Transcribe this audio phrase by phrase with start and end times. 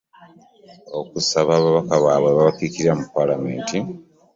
[0.99, 3.77] Okusaba ababaka baabwe ababakiikirira mu Paalamenti.